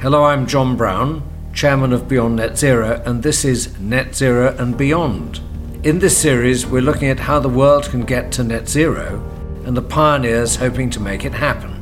Hello, 0.00 0.24
I'm 0.24 0.46
John 0.46 0.78
Browne, 0.78 1.22
Chairman 1.52 1.92
of 1.92 2.08
Beyond 2.08 2.36
Net 2.36 2.56
Zero, 2.56 3.02
and 3.04 3.22
this 3.22 3.44
is 3.44 3.78
Net 3.78 4.14
Zero 4.14 4.56
and 4.58 4.74
Beyond. 4.74 5.40
In 5.84 5.98
this 5.98 6.16
series, 6.16 6.66
we're 6.66 6.80
looking 6.80 7.10
at 7.10 7.20
how 7.20 7.38
the 7.38 7.50
world 7.50 7.84
can 7.84 8.06
get 8.06 8.32
to 8.32 8.42
net 8.42 8.66
zero 8.66 9.22
and 9.66 9.76
the 9.76 9.82
pioneers 9.82 10.56
hoping 10.56 10.88
to 10.88 11.00
make 11.00 11.26
it 11.26 11.34
happen. 11.34 11.78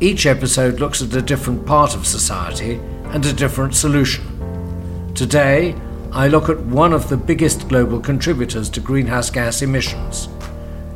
Each 0.00 0.24
episode 0.24 0.80
looks 0.80 1.02
at 1.02 1.14
a 1.14 1.20
different 1.20 1.66
part 1.66 1.94
of 1.94 2.06
society 2.06 2.80
and 3.12 3.26
a 3.26 3.34
different 3.34 3.74
solution. 3.74 5.12
Today, 5.14 5.76
I 6.10 6.28
look 6.28 6.48
at 6.48 6.58
one 6.58 6.94
of 6.94 7.10
the 7.10 7.18
biggest 7.18 7.68
global 7.68 8.00
contributors 8.00 8.70
to 8.70 8.80
greenhouse 8.80 9.28
gas 9.28 9.60
emissions 9.60 10.30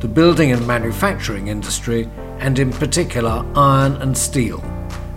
the 0.01 0.09
building 0.09 0.53
and 0.53 0.67
manufacturing 0.67 1.49
industry, 1.49 2.09
and 2.39 2.59
in 2.59 2.73
particular, 2.73 3.45
iron 3.55 3.97
and 3.97 4.17
steel. 4.17 4.65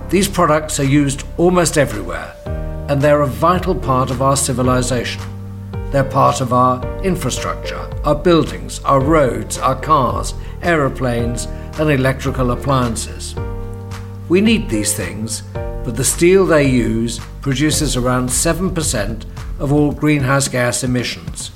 These 0.09 0.27
products 0.27 0.79
are 0.79 0.83
used 0.83 1.23
almost 1.35 1.79
everywhere, 1.79 2.35
and 2.89 3.01
they're 3.01 3.23
a 3.23 3.27
vital 3.27 3.73
part 3.73 4.11
of 4.11 4.21
our 4.21 4.37
civilization. 4.37 5.21
They're 5.89 6.03
part 6.03 6.41
of 6.41 6.53
our 6.53 6.79
infrastructure, 7.01 7.89
our 8.03 8.13
buildings, 8.13 8.79
our 8.81 8.99
roads, 8.99 9.57
our 9.57 9.75
cars, 9.75 10.35
aeroplanes, 10.61 11.45
and 11.79 11.89
electrical 11.89 12.51
appliances. 12.51 13.35
We 14.29 14.41
need 14.41 14.69
these 14.69 14.93
things, 14.93 15.41
but 15.53 15.95
the 15.95 16.03
steel 16.03 16.45
they 16.45 16.69
use 16.69 17.19
produces 17.41 17.97
around 17.97 18.29
7% 18.29 19.25
of 19.59 19.73
all 19.73 19.91
greenhouse 19.91 20.47
gas 20.47 20.83
emissions, 20.83 21.51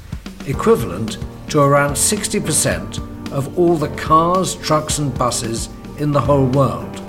equivalent 0.48 1.20
to 1.50 1.62
around 1.62 1.92
60% 1.92 3.32
of 3.32 3.60
all 3.60 3.76
the 3.76 3.96
cars, 3.96 4.56
trucks, 4.56 4.98
and 4.98 5.16
buses 5.16 5.70
in 6.00 6.12
the 6.12 6.22
whole 6.22 6.48
world. 6.48 7.00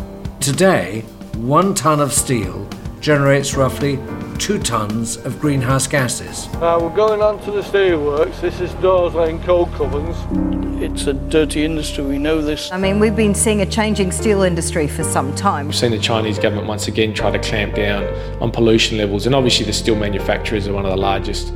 Today, 0.40 1.04
one 1.46 1.74
ton 1.74 2.00
of 2.00 2.12
steel 2.12 2.68
generates 3.00 3.54
roughly 3.54 3.98
two 4.38 4.58
tons 4.58 5.16
of 5.16 5.40
greenhouse 5.40 5.86
gases. 5.86 6.52
Now 6.54 6.78
we're 6.78 6.94
going 6.94 7.22
on 7.22 7.42
to 7.44 7.50
the 7.50 7.62
steelworks. 7.62 8.40
This 8.42 8.60
is 8.60 8.72
Dawes 8.74 9.14
Lane 9.14 9.42
Coke 9.42 9.80
Ovens. 9.80 10.16
It's 10.82 11.06
a 11.06 11.14
dirty 11.14 11.64
industry, 11.64 12.04
we 12.04 12.18
know 12.18 12.42
this. 12.42 12.70
I 12.70 12.76
mean, 12.76 13.00
we've 13.00 13.16
been 13.16 13.34
seeing 13.34 13.62
a 13.62 13.66
changing 13.66 14.12
steel 14.12 14.42
industry 14.42 14.86
for 14.86 15.02
some 15.02 15.34
time. 15.34 15.66
We've 15.66 15.76
seen 15.76 15.92
the 15.92 15.98
Chinese 15.98 16.38
government 16.38 16.68
once 16.68 16.88
again 16.88 17.14
try 17.14 17.30
to 17.30 17.38
clamp 17.38 17.74
down 17.74 18.04
on 18.42 18.50
pollution 18.50 18.98
levels, 18.98 19.24
and 19.24 19.34
obviously 19.34 19.64
the 19.64 19.72
steel 19.72 19.96
manufacturers 19.96 20.68
are 20.68 20.74
one 20.74 20.84
of 20.84 20.90
the 20.90 20.98
largest. 20.98 21.54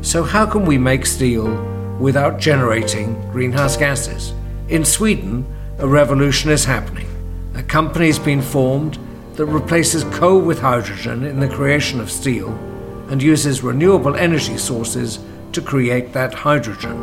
So, 0.00 0.22
how 0.22 0.46
can 0.46 0.64
we 0.64 0.78
make 0.78 1.04
steel 1.04 1.48
without 2.00 2.38
generating 2.38 3.14
greenhouse 3.30 3.76
gases? 3.76 4.32
In 4.68 4.86
Sweden, 4.86 5.46
a 5.78 5.86
revolution 5.86 6.50
is 6.50 6.64
happening. 6.64 7.11
A 7.54 7.62
company 7.62 8.06
has 8.06 8.18
been 8.18 8.40
formed 8.40 8.98
that 9.34 9.44
replaces 9.44 10.04
coal 10.04 10.40
with 10.40 10.60
hydrogen 10.60 11.24
in 11.24 11.38
the 11.38 11.48
creation 11.48 12.00
of 12.00 12.10
steel 12.10 12.48
and 13.10 13.22
uses 13.22 13.62
renewable 13.62 14.16
energy 14.16 14.56
sources 14.56 15.18
to 15.52 15.60
create 15.60 16.14
that 16.14 16.32
hydrogen. 16.32 16.96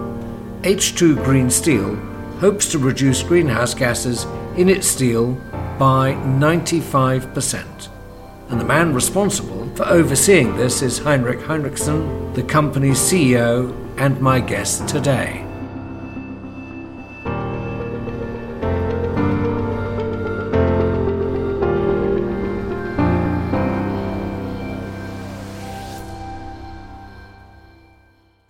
H2 0.63 1.23
Green 1.23 1.51
Steel 1.51 1.95
hopes 2.39 2.71
to 2.71 2.79
reduce 2.79 3.21
greenhouse 3.21 3.73
gases 3.75 4.25
in 4.57 4.69
its 4.69 4.87
steel 4.87 5.33
by 5.77 6.13
95%. 6.13 7.89
And 8.49 8.59
the 8.59 8.65
man 8.65 8.93
responsible 8.93 9.69
for 9.75 9.85
overseeing 9.87 10.57
this 10.57 10.81
is 10.81 10.97
Henrik 10.97 11.41
Henriksson, 11.41 12.33
the 12.33 12.43
company's 12.43 12.97
CEO 12.97 13.75
and 13.99 14.19
my 14.19 14.39
guest 14.39 14.87
today. 14.87 15.48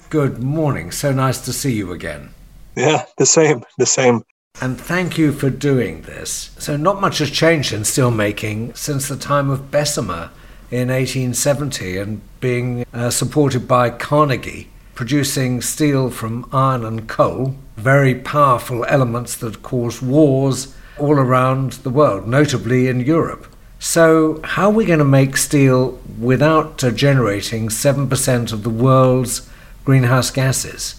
Good 0.10 0.42
morning. 0.42 0.90
So 0.90 1.12
nice 1.12 1.40
to 1.42 1.54
see 1.54 1.72
you 1.72 1.92
again. 1.92 2.32
Yeah, 2.76 3.06
the 3.18 3.28
same, 3.28 3.64
the 3.78 3.86
same. 3.86 4.24
And 4.60 4.82
thank 4.82 5.20
you 5.20 5.32
for 5.32 5.52
doing 5.52 6.02
this. 6.02 6.50
So, 6.58 6.76
not 6.76 7.00
much 7.00 7.20
has 7.20 7.30
changed 7.30 7.72
in 7.74 7.82
steelmaking 7.82 8.76
since 8.76 9.08
the 9.08 9.16
time 9.16 9.52
of 9.52 9.70
Bessemer 9.70 10.32
in 10.72 10.88
1870 10.88 11.98
and 12.00 12.22
being 12.40 12.88
uh, 12.92 13.12
supported 13.12 13.68
by 13.68 13.92
Carnegie, 13.92 14.70
producing 14.96 15.62
steel 15.62 16.10
from 16.10 16.50
iron 16.52 16.84
and 16.84 17.08
coal, 17.08 17.56
very 17.78 18.16
powerful 18.16 18.86
elements 18.86 19.36
that 19.36 19.62
cause 19.62 20.02
wars 20.02 20.76
all 20.98 21.20
around 21.20 21.74
the 21.74 21.92
world, 21.92 22.28
notably 22.28 22.88
in 22.88 23.00
Europe. 23.00 23.46
So, 23.78 24.42
how 24.44 24.70
are 24.70 24.74
we 24.74 24.86
going 24.86 25.00
to 25.00 25.06
make 25.06 25.38
steel 25.38 26.00
without 26.20 26.84
uh, 26.84 26.90
generating 26.90 27.70
7% 27.70 28.52
of 28.52 28.64
the 28.64 28.70
world's 28.72 29.49
greenhouse 29.86 30.32
gases. 30.32 30.96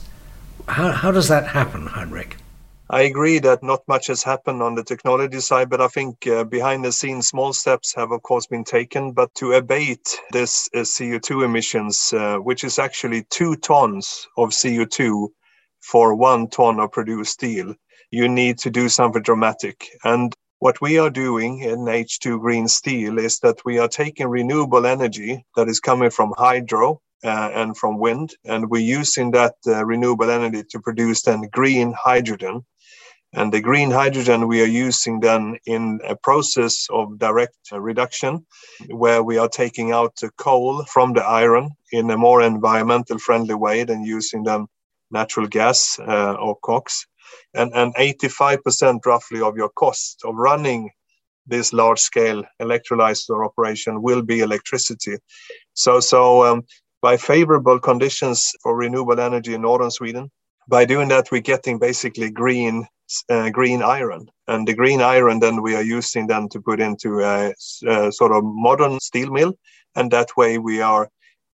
How, 0.68 0.92
how 0.92 1.10
does 1.10 1.28
that 1.28 1.48
happen, 1.48 1.86
Henrik? 1.86 2.36
I 2.92 3.02
agree 3.02 3.38
that 3.38 3.62
not 3.62 3.86
much 3.86 4.08
has 4.08 4.24
happened 4.24 4.62
on 4.62 4.74
the 4.74 4.82
technology 4.82 5.38
side, 5.38 5.70
but 5.70 5.80
I 5.80 5.86
think 5.86 6.26
uh, 6.26 6.42
behind 6.42 6.84
the 6.84 6.90
scenes, 6.90 7.28
small 7.28 7.52
steps 7.52 7.94
have, 7.94 8.10
of 8.10 8.22
course, 8.22 8.48
been 8.48 8.64
taken. 8.64 9.12
But 9.12 9.32
to 9.36 9.52
abate 9.52 10.18
this 10.32 10.68
uh, 10.74 10.80
CO2 10.80 11.44
emissions, 11.44 12.12
uh, 12.12 12.38
which 12.38 12.64
is 12.64 12.80
actually 12.80 13.22
two 13.30 13.54
tons 13.54 14.26
of 14.36 14.50
CO2 14.50 15.28
for 15.80 16.16
one 16.16 16.48
ton 16.48 16.80
of 16.80 16.90
produced 16.90 17.34
steel, 17.34 17.76
you 18.10 18.28
need 18.28 18.58
to 18.58 18.70
do 18.70 18.88
something 18.88 19.22
dramatic. 19.22 19.88
And 20.02 20.34
what 20.58 20.80
we 20.80 20.98
are 20.98 21.10
doing 21.10 21.60
in 21.60 21.84
H2 21.84 22.40
Green 22.40 22.66
Steel 22.66 23.20
is 23.20 23.38
that 23.38 23.64
we 23.64 23.78
are 23.78 23.88
taking 23.88 24.26
renewable 24.26 24.84
energy 24.84 25.44
that 25.54 25.68
is 25.68 25.78
coming 25.78 26.10
from 26.10 26.34
hydro 26.36 27.00
uh, 27.24 27.50
and 27.54 27.76
from 27.76 27.98
wind. 27.98 28.34
And 28.44 28.70
we're 28.70 28.98
using 28.98 29.30
that 29.32 29.54
uh, 29.66 29.84
renewable 29.84 30.30
energy 30.30 30.64
to 30.70 30.80
produce 30.80 31.22
then 31.22 31.42
green 31.52 31.92
hydrogen. 31.92 32.64
And 33.32 33.52
the 33.52 33.60
green 33.60 33.92
hydrogen 33.92 34.48
we 34.48 34.60
are 34.60 34.66
using 34.86 35.20
then 35.20 35.56
in 35.64 36.00
a 36.04 36.16
process 36.16 36.88
of 36.90 37.18
direct 37.18 37.58
reduction, 37.70 38.44
where 38.88 39.22
we 39.22 39.38
are 39.38 39.48
taking 39.48 39.92
out 39.92 40.16
the 40.16 40.30
coal 40.30 40.84
from 40.84 41.12
the 41.12 41.22
iron 41.22 41.70
in 41.92 42.10
a 42.10 42.16
more 42.16 42.42
environmental 42.42 43.18
friendly 43.18 43.54
way 43.54 43.84
than 43.84 44.02
using 44.02 44.42
then 44.42 44.66
natural 45.12 45.46
gas 45.46 45.98
uh, 46.00 46.34
or 46.34 46.56
cox. 46.56 47.06
And, 47.54 47.72
and 47.74 47.94
85% 47.94 49.06
roughly 49.06 49.40
of 49.40 49.56
your 49.56 49.68
cost 49.68 50.22
of 50.24 50.34
running 50.34 50.90
this 51.46 51.72
large 51.72 52.00
scale 52.00 52.42
electrolyzer 52.60 53.44
operation 53.44 54.02
will 54.02 54.22
be 54.22 54.40
electricity. 54.40 55.18
So, 55.74 56.00
so 56.00 56.44
um, 56.44 56.64
by 57.02 57.16
favorable 57.16 57.78
conditions 57.80 58.52
for 58.62 58.76
renewable 58.76 59.20
energy 59.20 59.54
in 59.54 59.62
northern 59.62 59.90
Sweden. 59.90 60.30
By 60.68 60.84
doing 60.84 61.08
that, 61.08 61.30
we're 61.30 61.40
getting 61.40 61.78
basically 61.78 62.30
green 62.30 62.86
uh, 63.28 63.50
green 63.50 63.82
iron, 63.82 64.30
and 64.46 64.68
the 64.68 64.74
green 64.74 65.00
iron 65.00 65.40
then 65.40 65.62
we 65.62 65.74
are 65.74 65.82
using 65.82 66.28
then 66.28 66.48
to 66.50 66.60
put 66.60 66.80
into 66.80 67.20
a, 67.20 67.52
a 67.88 68.12
sort 68.12 68.30
of 68.30 68.44
modern 68.44 69.00
steel 69.00 69.30
mill, 69.30 69.54
and 69.96 70.10
that 70.12 70.36
way 70.36 70.58
we 70.58 70.80
are 70.80 71.08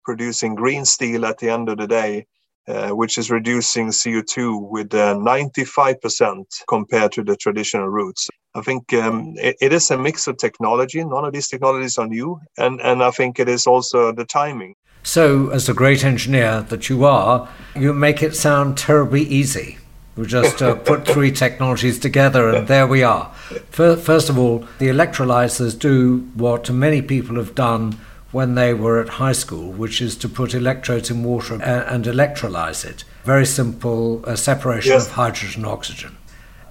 producing 0.03 0.55
green 0.55 0.83
steel 0.83 1.25
at 1.25 1.37
the 1.37 1.49
end 1.49 1.69
of 1.69 1.77
the 1.77 1.87
day 1.87 2.25
uh, 2.67 2.91
which 2.91 3.17
is 3.17 3.29
reducing 3.29 3.89
CO2 3.89 4.69
with 4.69 4.93
uh, 4.93 5.15
95% 5.15 6.45
compared 6.67 7.11
to 7.11 7.21
the 7.21 7.35
traditional 7.35 7.89
routes. 7.89 8.29
I 8.55 8.61
think 8.61 8.93
um, 8.93 9.33
it, 9.35 9.57
it 9.59 9.73
is 9.73 9.91
a 9.91 9.97
mix 9.97 10.27
of 10.27 10.37
technology. 10.37 11.03
None 11.03 11.25
of 11.25 11.33
these 11.33 11.49
technologies 11.49 11.97
are 11.97 12.07
new, 12.07 12.39
and, 12.57 12.79
and 12.81 13.03
I 13.03 13.11
think 13.11 13.39
it 13.39 13.49
is 13.49 13.67
also 13.67 14.13
the 14.13 14.25
timing. 14.25 14.75
So, 15.03 15.49
as 15.49 15.67
a 15.67 15.73
great 15.73 16.05
engineer 16.05 16.61
that 16.69 16.89
you 16.89 17.03
are, 17.03 17.49
you 17.75 17.93
make 17.93 18.23
it 18.23 18.35
sound 18.35 18.77
terribly 18.77 19.23
easy. 19.23 19.77
We 20.15 20.25
just 20.27 20.61
uh, 20.61 20.75
put 20.75 21.07
three 21.13 21.31
technologies 21.31 21.99
together 21.99 22.49
and 22.49 22.67
there 22.67 22.87
we 22.87 23.03
are. 23.03 23.31
First 23.69 24.29
of 24.29 24.37
all, 24.37 24.59
the 24.79 24.87
electrolyzers 24.87 25.77
do 25.77 26.29
what 26.35 26.69
many 26.69 27.01
people 27.01 27.35
have 27.35 27.53
done 27.53 27.97
when 28.31 28.55
they 28.55 28.73
were 28.73 28.99
at 28.99 29.09
high 29.09 29.31
school, 29.33 29.71
which 29.71 30.01
is 30.01 30.15
to 30.17 30.29
put 30.29 30.53
electrodes 30.53 31.11
in 31.11 31.23
water 31.23 31.61
and, 31.61 32.05
electrolyze 32.05 32.83
it. 32.83 33.03
Very 33.23 33.45
simple 33.45 34.23
uh, 34.25 34.35
separation 34.35 34.93
yes. 34.93 35.05
of 35.05 35.13
hydrogen 35.13 35.63
and 35.63 35.71
oxygen. 35.71 36.17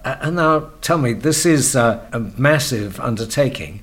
Uh, 0.05 0.17
and 0.21 0.37
now 0.37 0.71
tell 0.81 0.99
me, 0.99 1.13
this 1.13 1.47
is 1.47 1.77
uh, 1.77 2.05
a 2.13 2.19
massive 2.19 2.99
undertaking, 2.99 3.83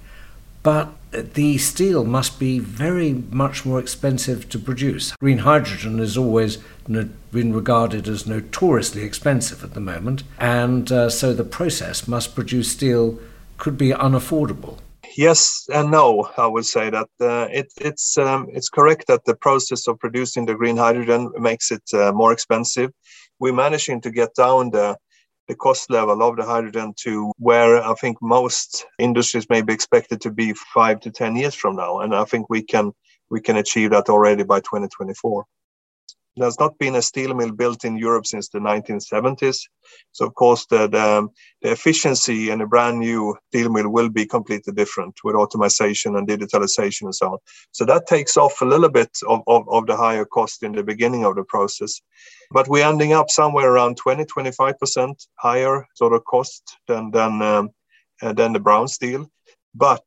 but 0.62 0.90
the 1.12 1.58
steel 1.58 2.04
must 2.04 2.40
be 2.40 2.60
very 2.60 3.14
much 3.32 3.66
more 3.66 3.80
expensive 3.80 4.50
to 4.50 4.60
produce. 4.60 5.16
Green 5.18 5.40
hydrogen 5.40 6.00
has 6.00 6.18
always 6.18 6.58
no- 6.88 7.10
been 7.32 7.54
regarded 7.54 8.08
as 8.08 8.28
notoriously 8.28 9.04
expensive 9.04 9.64
at 9.64 9.74
the 9.74 9.80
moment, 9.80 10.24
and 10.40 10.92
uh, 10.92 11.10
so 11.10 11.34
the 11.34 11.44
process 11.44 12.08
must 12.08 12.36
produce 12.36 12.72
steel 12.72 13.20
could 13.58 13.78
be 13.78 13.90
unaffordable 13.90 14.80
yes 15.20 15.68
and 15.74 15.92
no. 15.92 16.30
I 16.38 16.48
would 16.48 16.66
say 16.66 16.90
that 16.90 17.10
uh, 17.20 17.48
it, 17.52 17.72
it's 17.78 18.18
um, 18.18 18.48
it's 18.54 18.70
correct 18.70 19.08
that 19.08 19.26
the 19.26 19.36
process 19.36 19.88
of 19.88 20.00
producing 20.00 20.46
the 20.46 20.56
green 20.56 20.78
hydrogen 20.78 21.32
makes 21.38 21.72
it 21.72 21.84
uh, 21.94 22.12
more 22.14 22.32
expensive. 22.32 22.92
We're 23.40 23.54
managing 23.54 24.02
to 24.02 24.12
get 24.12 24.34
down 24.36 24.72
the 24.72 24.98
the 25.50 25.56
cost 25.56 25.90
level 25.90 26.22
of 26.22 26.38
the 26.38 26.46
hydrogen 26.46 26.94
to 26.96 27.34
where 27.40 27.84
I 27.84 27.96
think 27.96 28.18
most 28.22 28.86
industries 29.00 29.50
may 29.50 29.64
be 29.64 29.74
expected 29.74 30.22
to 30.22 30.32
be 30.32 30.54
five 30.54 31.00
to 31.02 31.12
ten 31.12 31.36
years 31.36 31.56
from 31.56 31.76
now, 31.76 32.00
and 32.00 32.16
I 32.16 32.24
think 32.24 32.50
we 32.50 32.62
can 32.62 32.94
we 33.32 33.42
can 33.42 33.58
achieve 33.58 33.90
that 33.90 34.10
already 34.10 34.44
by 34.44 34.60
2024. 34.60 35.46
There's 36.40 36.60
not 36.60 36.78
been 36.80 36.96
a 36.96 37.02
steel 37.02 37.34
mill 37.34 37.52
built 37.52 37.84
in 37.84 37.98
Europe 37.98 38.26
since 38.26 38.50
the 38.50 38.60
1970s. 38.60 39.60
So, 40.14 40.26
of 40.26 40.36
course, 40.36 40.66
the, 40.68 40.88
the, 40.88 41.28
the, 41.62 41.72
efficiency 41.72 42.50
in 42.50 42.62
a 42.62 42.68
brand 42.68 43.00
new 43.00 43.36
steel 43.50 43.70
mill 43.70 43.90
will 43.90 44.10
be 44.10 44.26
completely 44.26 44.74
different 44.74 45.16
with 45.24 45.36
automation 45.36 46.16
and 46.16 46.28
digitalization 46.28 47.04
and 47.04 47.16
so 47.16 47.34
on. 47.34 47.38
So, 47.72 47.86
that 47.86 48.08
takes 48.08 48.38
off 48.38 48.62
a 48.62 48.66
little 48.66 48.90
bit 48.90 49.12
of, 49.28 49.42
of, 49.48 49.68
of 49.70 49.86
the 49.88 49.98
higher 49.98 50.26
cost 50.26 50.64
in 50.64 50.72
the 50.72 50.84
beginning 50.84 51.26
of 51.26 51.36
the 51.36 51.44
process. 51.44 52.02
But 52.52 52.68
we're 52.68 52.88
ending 52.88 53.14
up 53.14 53.30
somewhere 53.30 53.72
around 53.72 53.98
20, 53.98 54.26
25% 54.26 55.28
higher 55.36 55.86
sort 55.96 56.14
of 56.14 56.24
cost 56.26 56.78
than, 56.88 57.12
than, 57.12 57.42
um, 57.42 57.70
uh, 58.22 58.34
than 58.34 58.54
the 58.54 58.60
brown 58.60 58.88
steel. 58.88 59.30
But 59.76 60.06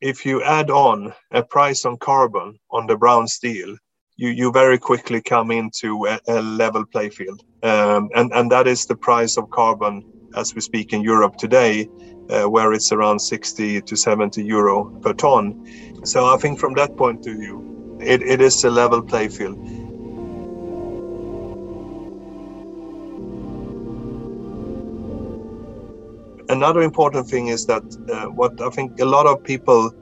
if 0.00 0.24
you 0.24 0.42
add 0.42 0.70
on 0.70 1.12
a 1.32 1.42
price 1.42 1.84
on 1.84 1.96
carbon 1.98 2.58
on 2.70 2.86
the 2.86 2.96
brown 2.96 3.26
steel, 3.26 3.76
you, 4.20 4.28
you 4.28 4.52
very 4.52 4.78
quickly 4.78 5.22
come 5.22 5.50
into 5.50 6.06
a, 6.06 6.20
a 6.28 6.42
level 6.42 6.84
play 6.84 7.08
field. 7.08 7.42
Um, 7.62 8.10
and, 8.14 8.30
and 8.34 8.52
that 8.52 8.66
is 8.66 8.84
the 8.84 8.94
price 8.94 9.38
of 9.38 9.48
carbon 9.48 10.04
as 10.36 10.54
we 10.54 10.60
speak 10.60 10.92
in 10.92 11.00
Europe 11.00 11.36
today, 11.38 11.88
uh, 12.28 12.42
where 12.42 12.74
it's 12.74 12.92
around 12.92 13.18
60 13.20 13.80
to 13.80 13.96
70 13.96 14.44
euro 14.44 14.84
per 15.00 15.14
ton. 15.14 16.04
So 16.04 16.26
I 16.26 16.36
think 16.36 16.60
from 16.60 16.74
that 16.74 16.98
point 16.98 17.26
of 17.26 17.36
view, 17.38 17.96
it, 17.98 18.20
it 18.20 18.42
is 18.42 18.62
a 18.62 18.70
level 18.70 19.00
play 19.00 19.28
field. 19.28 19.56
Another 26.50 26.82
important 26.82 27.26
thing 27.26 27.46
is 27.46 27.64
that 27.66 27.84
uh, 28.12 28.26
what 28.26 28.60
I 28.60 28.68
think 28.68 29.00
a 29.00 29.06
lot 29.06 29.26
of 29.26 29.42
people 29.42 29.94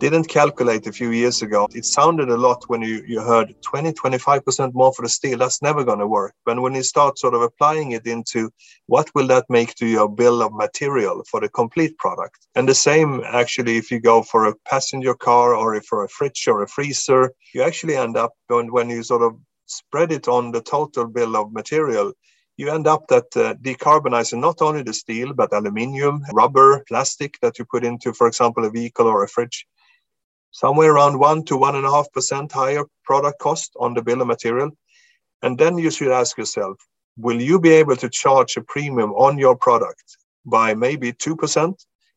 didn't 0.00 0.28
calculate 0.28 0.86
a 0.86 0.92
few 0.92 1.10
years 1.10 1.42
ago. 1.42 1.68
It 1.74 1.84
sounded 1.84 2.30
a 2.30 2.36
lot 2.36 2.64
when 2.68 2.80
you, 2.80 3.04
you 3.06 3.20
heard 3.20 3.54
20, 3.62 3.92
25% 3.92 4.72
more 4.72 4.92
for 4.94 5.02
the 5.02 5.08
steel. 5.10 5.36
That's 5.36 5.60
never 5.60 5.84
going 5.84 5.98
to 5.98 6.06
work. 6.06 6.34
But 6.46 6.58
when 6.60 6.74
you 6.74 6.82
start 6.82 7.18
sort 7.18 7.34
of 7.34 7.42
applying 7.42 7.92
it 7.92 8.06
into 8.06 8.50
what 8.86 9.10
will 9.14 9.26
that 9.26 9.44
make 9.50 9.74
to 9.74 9.86
your 9.86 10.08
bill 10.08 10.42
of 10.42 10.54
material 10.54 11.22
for 11.30 11.40
the 11.40 11.50
complete 11.50 11.98
product? 11.98 12.38
And 12.54 12.66
the 12.66 12.74
same 12.74 13.22
actually, 13.26 13.76
if 13.76 13.90
you 13.90 14.00
go 14.00 14.22
for 14.22 14.46
a 14.46 14.54
passenger 14.64 15.14
car 15.14 15.54
or 15.54 15.74
if 15.74 15.84
for 15.84 16.02
a 16.02 16.08
fridge 16.08 16.48
or 16.48 16.62
a 16.62 16.68
freezer, 16.68 17.32
you 17.52 17.62
actually 17.62 17.96
end 17.96 18.16
up 18.16 18.32
when, 18.48 18.72
when 18.72 18.88
you 18.88 19.02
sort 19.02 19.22
of 19.22 19.36
spread 19.66 20.12
it 20.12 20.28
on 20.28 20.50
the 20.50 20.62
total 20.62 21.06
bill 21.08 21.36
of 21.36 21.52
material, 21.52 22.14
you 22.56 22.70
end 22.70 22.86
up 22.86 23.06
that 23.08 23.36
uh, 23.36 23.54
decarbonizing 23.54 24.40
not 24.40 24.62
only 24.62 24.82
the 24.82 24.94
steel, 24.94 25.34
but 25.34 25.52
aluminium, 25.52 26.22
rubber, 26.32 26.82
plastic 26.88 27.38
that 27.42 27.58
you 27.58 27.66
put 27.66 27.84
into, 27.84 28.14
for 28.14 28.26
example, 28.26 28.64
a 28.64 28.70
vehicle 28.70 29.06
or 29.06 29.22
a 29.22 29.28
fridge 29.28 29.66
somewhere 30.50 30.92
around 30.92 31.18
one 31.18 31.44
to 31.44 31.56
one 31.56 31.76
and 31.76 31.84
a 31.84 31.90
half 31.90 32.10
percent 32.12 32.52
higher 32.52 32.84
product 33.04 33.38
cost 33.38 33.72
on 33.78 33.94
the 33.94 34.02
bill 34.02 34.20
of 34.20 34.26
material. 34.26 34.70
And 35.42 35.58
then 35.58 35.78
you 35.78 35.90
should 35.90 36.12
ask 36.12 36.36
yourself, 36.36 36.76
will 37.16 37.40
you 37.40 37.60
be 37.60 37.70
able 37.70 37.96
to 37.96 38.08
charge 38.08 38.56
a 38.56 38.62
premium 38.62 39.12
on 39.12 39.38
your 39.38 39.56
product 39.56 40.04
by 40.44 40.74
maybe 40.74 41.12
2% 41.12 41.74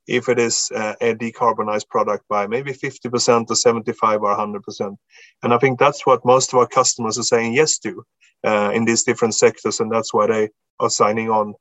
if 0.08 0.28
it 0.28 0.38
is 0.38 0.70
uh, 0.76 0.96
a 1.00 1.16
decarbonized 1.16 1.88
product 1.88 2.26
by 2.28 2.46
maybe 2.48 2.74
50% 2.74 3.50
or 3.50 3.56
75 3.56 4.22
or 4.22 4.36
100%? 4.36 4.98
And 5.44 5.54
I 5.54 5.58
think 5.58 5.80
that's 5.80 6.06
what 6.06 6.26
most 6.26 6.54
of 6.54 6.60
our 6.60 6.68
customers 6.68 7.18
are 7.18 7.24
saying 7.24 7.54
yes 7.54 7.80
to 7.80 8.06
uh, 8.44 8.72
in 8.74 8.86
these 8.86 9.04
different 9.04 9.36
sectors. 9.36 9.80
And 9.80 9.92
that's 9.92 10.14
why 10.14 10.28
they 10.28 10.50
are 10.80 10.90
signing 10.90 11.30
on. 11.30 11.54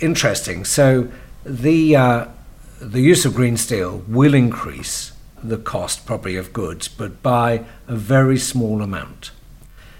Interesting. 0.00 0.64
So 0.64 1.10
the, 1.44 1.96
uh, 1.96 2.26
the 2.80 3.00
use 3.00 3.26
of 3.26 3.34
green 3.34 3.56
steel 3.56 4.04
will 4.08 4.34
increase 4.34 5.12
the 5.42 5.58
cost 5.58 6.06
probably 6.06 6.36
of 6.36 6.52
goods, 6.52 6.88
but 6.88 7.22
by 7.22 7.64
a 7.86 7.96
very 7.96 8.38
small 8.38 8.82
amount. 8.82 9.30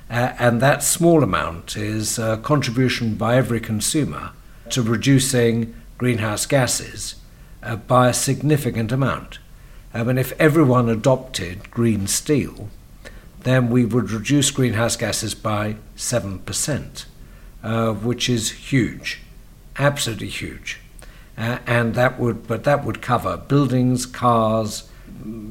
Uh, 0.08 0.34
and 0.38 0.60
that 0.60 0.82
small 0.82 1.22
amount 1.22 1.76
is 1.76 2.18
a 2.18 2.36
contribution 2.38 3.16
by 3.16 3.36
every 3.36 3.60
consumer 3.60 4.30
to 4.70 4.82
reducing 4.82 5.74
greenhouse 5.98 6.46
gases 6.46 7.16
uh, 7.62 7.76
by 7.76 8.08
a 8.08 8.14
significant 8.14 8.92
amount. 8.92 9.38
I 9.92 10.02
mean, 10.02 10.18
if 10.18 10.32
everyone 10.38 10.88
adopted 10.88 11.70
green 11.70 12.06
steel, 12.06 12.68
then 13.40 13.70
we 13.70 13.84
would 13.84 14.10
reduce 14.10 14.50
greenhouse 14.50 14.96
gases 14.96 15.34
by 15.34 15.76
7%, 15.96 17.04
uh, 17.62 17.92
which 17.92 18.28
is 18.28 18.50
huge, 18.50 19.20
absolutely 19.78 20.28
huge. 20.28 20.80
Uh, 21.38 21.58
and 21.66 21.94
that 21.94 22.18
would, 22.18 22.46
but 22.46 22.64
that 22.64 22.84
would 22.84 23.02
cover 23.02 23.36
buildings, 23.36 24.06
cars, 24.06 24.88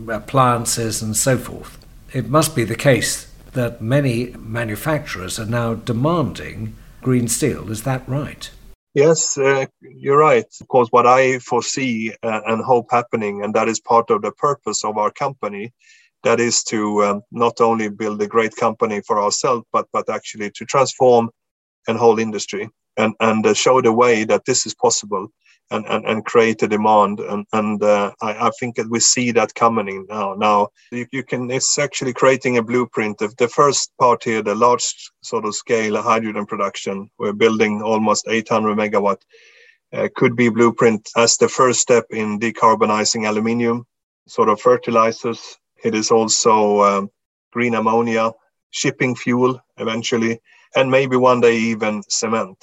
appliances 0.10 1.02
and 1.02 1.16
so 1.16 1.38
forth. 1.38 1.78
It 2.14 2.30
must 2.30 2.56
be 2.56 2.64
the 2.64 2.76
case 2.76 3.32
that 3.54 3.82
many 3.82 4.34
manufacturers 4.38 5.40
are 5.40 5.46
now 5.46 5.74
demanding 5.74 6.76
green 7.02 7.28
steel. 7.28 7.72
Is 7.72 7.84
that 7.84 8.08
right? 8.08 8.50
Yes, 8.94 9.38
uh, 9.38 9.66
you're 9.82 10.18
right. 10.18 10.46
Of 10.62 10.68
course, 10.68 10.88
what 10.90 11.06
I 11.06 11.40
foresee 11.40 12.14
uh, 12.24 12.42
and 12.48 12.64
hope 12.64 12.88
happening, 12.92 13.44
and 13.44 13.54
that 13.54 13.68
is 13.68 13.80
part 13.80 14.10
of 14.10 14.22
the 14.22 14.32
purpose 14.32 14.86
of 14.86 14.98
our 14.98 15.12
company, 15.12 15.74
that 16.24 16.40
is 16.40 16.64
to 16.64 17.04
um, 17.04 17.22
not 17.32 17.60
only 17.60 17.90
build 17.90 18.22
a 18.22 18.28
great 18.28 18.56
company 18.56 19.02
for 19.02 19.22
ourselves, 19.22 19.66
but 19.74 19.88
but 19.92 20.10
actually 20.10 20.50
to 20.52 20.66
transform 20.66 21.30
an 21.88 21.98
whole 21.98 22.20
industry 22.20 22.70
and 22.98 23.14
and 23.20 23.46
uh, 23.46 23.54
show 23.54 23.82
the 23.82 23.92
way 23.92 24.24
that 24.24 24.46
this 24.46 24.66
is 24.66 24.74
possible 24.74 25.28
and, 25.72 25.86
and, 25.88 26.06
and 26.06 26.26
create 26.26 26.62
a 26.64 26.68
demand. 26.68 27.20
And, 27.20 27.46
and 27.54 27.82
uh, 27.82 28.12
I, 28.22 28.48
I, 28.48 28.52
think 28.60 28.76
that 28.76 28.90
we 28.90 29.00
see 29.00 29.32
that 29.32 29.56
coming 29.56 30.06
now. 30.10 30.34
Now 30.36 30.70
you, 30.92 31.08
you, 31.12 31.24
can, 31.24 31.50
it's 31.50 31.78
actually 31.80 32.14
creating 32.14 32.58
a 32.58 32.64
blueprint 32.64 33.22
of 33.22 33.36
the 33.38 33.48
first 33.48 33.92
part 34.00 34.24
here, 34.24 34.42
the 34.42 34.56
large 34.56 35.12
sort 35.22 35.46
of 35.46 35.56
scale 35.56 36.02
hydrogen 36.02 36.46
production. 36.46 37.10
We're 37.18 37.34
building 37.34 37.82
almost 37.82 38.28
800 38.28 38.78
megawatt. 38.78 39.22
Uh, 39.94 40.10
could 40.16 40.36
be 40.36 40.50
blueprint 40.50 41.10
as 41.16 41.38
the 41.38 41.48
first 41.48 41.80
step 41.80 42.06
in 42.10 42.40
decarbonizing 42.40 43.28
aluminium, 43.28 43.86
sort 44.28 44.50
of 44.50 44.60
fertilizers. 44.60 45.58
It 45.84 45.96
is 45.96 46.12
also 46.12 46.82
um, 46.82 47.12
green 47.54 47.76
ammonia, 47.76 48.32
shipping 48.72 49.16
fuel 49.16 49.60
eventually, 49.78 50.42
and 50.76 50.92
maybe 50.92 51.16
one 51.16 51.40
day 51.40 51.56
even 51.56 52.04
cement 52.10 52.58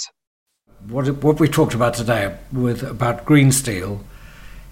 what, 0.89 1.09
what 1.23 1.41
we 1.41 1.49
talked 1.49 1.75
about 1.75 1.95
today 1.95 2.37
with 2.53 2.83
about 2.83 3.25
green 3.25 3.53
steel 3.53 4.05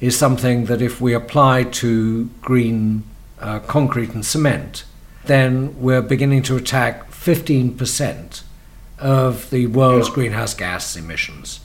is 0.01 0.17
something 0.17 0.65
that 0.67 0.81
if 0.81 1.01
we 1.01 1.13
apply 1.13 1.65
to 1.65 2.27
green 2.41 3.05
uh, 3.39 3.61
concrete 3.61 4.11
and 4.11 4.25
cement, 4.25 4.85
then 5.27 5.81
we're 5.81 6.03
beginning 6.03 6.43
to 6.43 6.57
attack 6.57 7.11
15% 7.11 8.43
of 8.99 9.51
the 9.51 9.67
world's 9.67 10.09
yeah. 10.09 10.15
greenhouse 10.15 10.55
gas 10.55 10.97
emissions. 10.97 11.61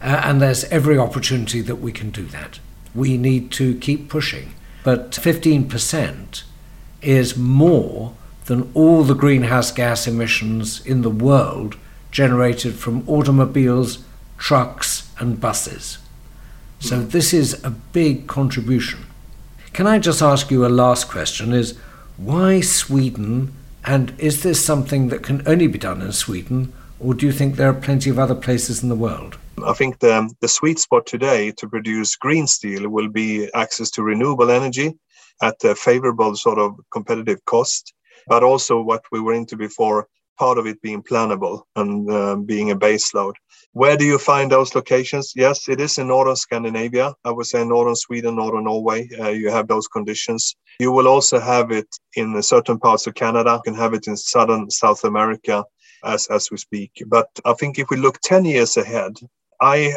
Uh, 0.00 0.20
and 0.24 0.40
there's 0.40 0.64
every 0.64 0.98
opportunity 0.98 1.60
that 1.60 1.76
we 1.76 1.92
can 1.92 2.10
do 2.10 2.24
that. 2.26 2.60
We 2.94 3.16
need 3.16 3.50
to 3.52 3.78
keep 3.78 4.08
pushing. 4.08 4.54
But 4.84 5.12
15% 5.12 6.42
is 7.00 7.36
more 7.36 8.14
than 8.46 8.70
all 8.74 9.04
the 9.04 9.14
greenhouse 9.14 9.70
gas 9.70 10.06
emissions 10.06 10.84
in 10.84 11.02
the 11.02 11.10
world 11.10 11.76
generated 12.12 12.74
from 12.74 13.08
automobiles, 13.08 14.04
trucks, 14.38 15.10
and 15.18 15.40
buses. 15.40 15.98
So 16.78 17.00
hmm. 17.00 17.08
this 17.08 17.34
is 17.34 17.62
a 17.64 17.70
big 17.70 18.28
contribution. 18.28 19.06
Can 19.72 19.86
I 19.86 19.98
just 19.98 20.22
ask 20.22 20.50
you 20.50 20.64
a 20.64 20.68
last 20.68 21.08
question 21.08 21.52
is 21.52 21.76
why 22.16 22.60
Sweden 22.60 23.54
and 23.84 24.14
is 24.18 24.42
this 24.42 24.64
something 24.64 25.08
that 25.08 25.22
can 25.22 25.42
only 25.48 25.66
be 25.66 25.78
done 25.78 26.02
in 26.02 26.12
Sweden 26.12 26.72
or 27.00 27.14
do 27.14 27.26
you 27.26 27.32
think 27.32 27.56
there 27.56 27.70
are 27.70 27.74
plenty 27.74 28.10
of 28.10 28.18
other 28.18 28.34
places 28.34 28.82
in 28.82 28.88
the 28.88 28.94
world? 28.94 29.38
I 29.66 29.72
think 29.72 29.98
the, 29.98 30.32
the 30.40 30.48
sweet 30.48 30.78
spot 30.78 31.06
today 31.06 31.52
to 31.52 31.68
produce 31.68 32.16
green 32.16 32.46
steel 32.46 32.88
will 32.88 33.08
be 33.08 33.52
access 33.54 33.90
to 33.92 34.02
renewable 34.02 34.50
energy 34.50 34.94
at 35.42 35.56
a 35.64 35.74
favorable 35.74 36.36
sort 36.36 36.58
of 36.58 36.78
competitive 36.92 37.44
cost, 37.44 37.92
but 38.28 38.44
also 38.44 38.80
what 38.80 39.02
we 39.10 39.20
were 39.20 39.34
into 39.34 39.56
before, 39.56 40.06
part 40.38 40.58
of 40.58 40.66
it 40.66 40.80
being 40.82 41.02
plannable 41.02 41.62
and 41.76 42.10
uh, 42.10 42.36
being 42.36 42.70
a 42.70 42.76
base 42.76 43.14
load. 43.14 43.36
Where 43.72 43.96
do 43.96 44.04
you 44.04 44.18
find 44.18 44.50
those 44.50 44.74
locations? 44.74 45.32
Yes, 45.34 45.68
it 45.68 45.80
is 45.80 45.98
in 45.98 46.08
northern 46.08 46.36
Scandinavia. 46.36 47.14
I 47.24 47.30
would 47.30 47.46
say 47.46 47.64
northern 47.64 47.96
Sweden, 47.96 48.36
northern 48.36 48.64
Norway. 48.64 49.08
Uh, 49.18 49.30
you 49.30 49.50
have 49.50 49.68
those 49.68 49.88
conditions. 49.88 50.54
You 50.78 50.92
will 50.92 51.08
also 51.08 51.40
have 51.40 51.70
it 51.70 51.88
in 52.16 52.42
certain 52.42 52.78
parts 52.78 53.06
of 53.06 53.14
Canada. 53.14 53.60
You 53.64 53.72
can 53.72 53.80
have 53.80 53.94
it 53.94 54.06
in 54.06 54.16
southern 54.16 54.70
South 54.70 55.04
America 55.04 55.64
as, 56.04 56.26
as 56.28 56.50
we 56.50 56.58
speak. 56.58 57.02
But 57.06 57.28
I 57.44 57.54
think 57.54 57.78
if 57.78 57.88
we 57.90 57.96
look 57.96 58.20
10 58.20 58.44
years 58.44 58.76
ahead, 58.76 59.14
I 59.60 59.96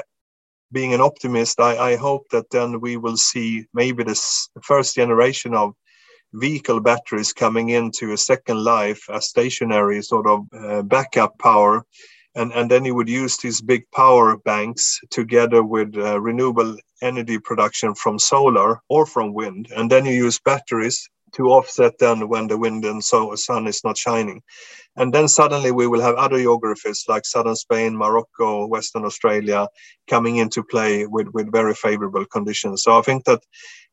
being 0.72 0.94
an 0.94 1.02
optimist, 1.02 1.60
I, 1.60 1.92
I, 1.92 1.96
hope 1.96 2.26
that 2.32 2.50
then 2.50 2.82
we 2.82 2.98
will 2.98 3.18
see 3.18 3.66
maybe 3.74 4.04
this 4.04 4.50
first 4.62 4.96
generation 4.96 5.54
of 5.54 5.74
vehicle 6.36 6.80
batteries 6.80 7.34
coming 7.34 7.70
into 7.70 8.14
a 8.14 8.18
second 8.18 8.64
life 8.64 9.10
as 9.10 9.28
stationary 9.28 10.02
sort 10.02 10.28
of 10.28 10.46
uh, 10.54 10.82
backup 10.82 11.38
power. 11.40 11.86
And, 12.36 12.52
and 12.52 12.70
then 12.70 12.84
you 12.84 12.96
would 12.96 13.08
use 13.08 13.38
these 13.38 13.62
big 13.62 13.90
power 13.92 14.38
banks 14.38 15.00
together 15.10 15.64
with 15.64 15.96
uh, 15.96 16.20
renewable 16.20 16.76
energy 17.02 17.40
production 17.40 17.96
from 17.96 18.20
solar 18.20 18.82
or 18.90 19.06
from 19.06 19.34
wind. 19.34 19.70
And 19.76 19.90
then 19.90 20.06
you 20.06 20.12
use 20.12 20.40
batteries 20.40 21.10
to 21.36 21.52
offset 21.52 21.98
then 22.00 22.28
when 22.30 22.48
the 22.48 22.58
wind 22.58 22.86
and 22.86 23.04
so 23.04 23.36
sun 23.36 23.68
is 23.68 23.84
not 23.84 23.98
shining. 23.98 24.42
And 24.98 25.14
then 25.14 25.28
suddenly 25.28 25.72
we 25.72 25.88
will 25.88 26.02
have 26.02 26.16
other 26.16 26.38
geographies 26.38 27.04
like 27.10 27.26
southern 27.26 27.56
Spain, 27.56 27.98
Morocco, 27.98 28.66
Western 28.66 29.04
Australia 29.04 29.68
coming 30.08 30.38
into 30.38 30.64
play 30.64 31.06
with, 31.06 31.28
with 31.34 31.52
very 31.52 31.74
favorable 31.74 32.26
conditions. 32.26 32.84
So 32.84 32.98
I 32.98 33.02
think 33.02 33.26
that 33.26 33.42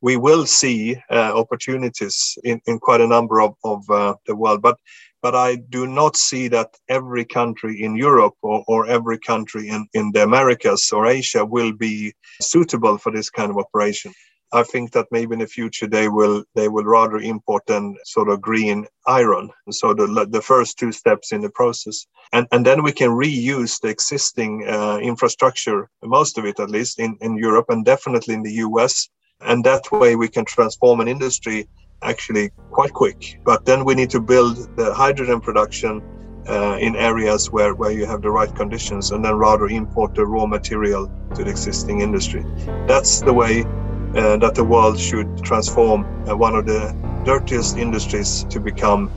we 0.02 0.16
will 0.16 0.44
see 0.44 0.96
uh, 1.10 1.32
opportunities 1.34 2.36
in, 2.44 2.60
in 2.66 2.78
quite 2.78 3.00
a 3.00 3.06
number 3.06 3.40
of, 3.40 3.54
of 3.64 3.88
uh, 3.88 4.14
the 4.26 4.36
world. 4.36 4.60
But 4.60 4.76
but 5.22 5.36
I 5.36 5.54
do 5.54 5.86
not 5.86 6.16
see 6.16 6.48
that 6.48 6.70
every 6.88 7.24
country 7.24 7.80
in 7.80 7.94
Europe 7.94 8.34
or, 8.42 8.64
or 8.66 8.88
every 8.88 9.20
country 9.20 9.68
in, 9.68 9.86
in 9.94 10.10
the 10.10 10.24
Americas 10.24 10.90
or 10.90 11.06
Asia 11.06 11.44
will 11.44 11.72
be 11.72 12.12
suitable 12.40 12.98
for 12.98 13.12
this 13.12 13.30
kind 13.30 13.48
of 13.48 13.56
operation. 13.56 14.12
I 14.52 14.64
think 14.64 14.90
that 14.92 15.06
maybe 15.12 15.34
in 15.34 15.38
the 15.38 15.46
future 15.46 15.86
they 15.86 16.08
will 16.08 16.44
they 16.56 16.68
will 16.68 16.84
rather 16.84 17.18
import 17.18 17.62
than 17.66 17.96
sort 18.04 18.28
of 18.28 18.40
green 18.40 18.86
iron. 19.06 19.50
So 19.70 19.94
the 19.94 20.26
the 20.28 20.42
first 20.42 20.78
two 20.78 20.92
steps 20.92 21.32
in 21.32 21.40
the 21.40 21.50
process, 21.50 22.06
and 22.32 22.46
and 22.52 22.66
then 22.66 22.82
we 22.82 22.92
can 22.92 23.10
reuse 23.10 23.80
the 23.80 23.88
existing 23.88 24.66
uh, 24.68 24.98
infrastructure, 24.98 25.88
most 26.02 26.36
of 26.36 26.44
it 26.44 26.60
at 26.60 26.70
least 26.70 26.98
in 26.98 27.16
in 27.20 27.38
Europe 27.38 27.66
and 27.70 27.84
definitely 27.84 28.34
in 28.34 28.42
the 28.42 28.56
US, 28.66 29.08
and 29.44 29.64
that 29.64 29.90
way 29.92 30.16
we 30.16 30.28
can 30.28 30.44
transform 30.44 31.00
an 31.00 31.08
industry 31.08 31.68
actually 32.02 32.50
quite 32.70 32.92
quick. 32.92 33.40
But 33.44 33.64
then 33.64 33.84
we 33.84 33.94
need 33.94 34.10
to 34.10 34.20
build 34.20 34.76
the 34.76 34.92
hydrogen 34.94 35.40
production. 35.40 36.02
Uh, 36.48 36.76
in 36.80 36.96
areas 36.96 37.52
where, 37.52 37.72
where 37.72 37.92
you 37.92 38.04
have 38.04 38.20
the 38.20 38.28
right 38.28 38.52
conditions 38.56 39.12
and 39.12 39.24
then 39.24 39.32
rather 39.36 39.68
import 39.68 40.12
the 40.16 40.26
raw 40.26 40.44
material 40.44 41.08
to 41.36 41.44
the 41.44 41.50
existing 41.50 42.00
industry. 42.00 42.44
That's 42.88 43.20
the 43.20 43.32
way 43.32 43.62
uh, 43.62 44.36
that 44.38 44.56
the 44.56 44.64
world 44.64 44.98
should 44.98 45.42
transform 45.44 46.04
uh, 46.28 46.36
one 46.36 46.56
of 46.56 46.66
the 46.66 46.94
dirtiest 47.24 47.78
industries 47.78 48.44
to 48.50 48.60
become 48.60 49.08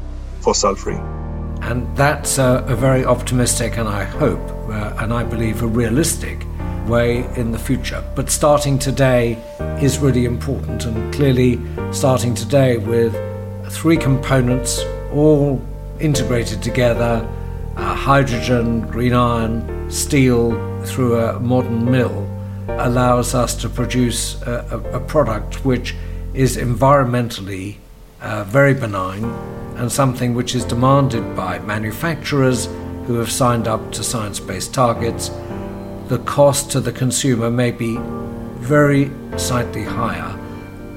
fossil 0.42 0.76
free. 0.76 1.00
And 1.62 1.98
that's 1.98 2.38
a, 2.38 2.64
a 2.68 2.76
very 2.76 3.04
optimistic 3.04 3.78
and 3.78 3.90
I 3.90 4.04
hope 4.04 4.40
uh, 4.70 4.94
and 5.00 5.12
I 5.12 5.24
believe 5.24 5.64
a 5.64 5.68
realistic 5.68 6.46
way 6.88 7.26
in 7.36 7.52
the 7.52 7.60
future. 7.60 8.04
But 8.16 8.30
starting 8.30 8.80
today 8.80 9.34
is 9.82 10.00
really 10.00 10.26
important, 10.26 10.86
and 10.86 11.14
clearly, 11.14 11.60
starting 11.92 12.34
today 12.36 12.78
with 12.78 13.14
three 13.72 13.98
components 13.98 14.84
all 15.14 15.62
integrated 16.00 16.62
together 16.62 17.28
uh, 17.76 17.94
hydrogen, 17.94 18.82
green 18.88 19.14
iron, 19.14 19.90
steel 19.92 20.52
through 20.86 21.20
a 21.20 21.40
modern 21.40 21.90
mill 21.90 22.26
allows 22.68 23.36
us 23.36 23.56
to 23.56 23.70
produce 23.70 24.42
a, 24.44 24.66
a, 24.72 24.98
a 24.98 25.00
product 25.00 25.66
which 25.66 25.96
is 26.34 26.58
environmentally 26.58 27.76
uh, 28.22 28.44
very 28.46 28.74
benign 28.74 29.24
and 29.78 29.92
something 29.92 30.34
which 30.34 30.56
is 30.56 30.64
demanded 30.66 31.36
by 31.36 31.60
manufacturers 31.60 32.68
who 33.06 33.16
have 33.16 33.32
signed 33.32 33.68
up 33.68 33.92
to 33.92 34.04
science 34.04 34.40
based 34.40 34.74
targets. 34.74 35.30
The 36.08 36.20
cost 36.20 36.72
to 36.72 36.80
the 36.80 36.92
consumer 36.92 37.50
may 37.50 37.72
be 37.72 37.98
very 38.60 39.10
slightly 39.38 39.84
higher, 39.84 40.38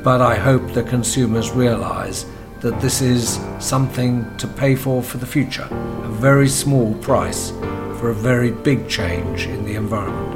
but 0.04 0.20
I 0.20 0.34
hope 0.34 0.74
the 0.74 0.82
consumers 0.82 1.50
realize 1.50 2.26
that 2.60 2.78
this 2.82 3.00
is 3.00 3.40
something 3.58 4.36
to 4.36 4.46
pay 4.46 4.74
for 4.74 5.02
for 5.02 5.16
the 5.16 5.26
future, 5.26 5.66
a 5.70 6.08
very 6.08 6.48
small 6.48 6.92
price 6.96 7.52
for 7.98 8.10
a 8.10 8.14
very 8.14 8.50
big 8.50 8.86
change 8.86 9.46
in 9.46 9.64
the 9.64 9.76
environment. 9.76 10.34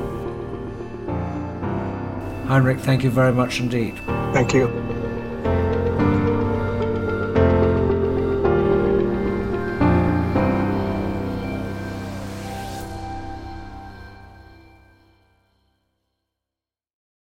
Henrik, 2.49 2.81
thank 2.81 3.05
you 3.05 3.11
very 3.11 3.33
much 3.33 3.61
indeed. 3.61 3.99
Thank 4.33 4.55
you. 4.55 4.82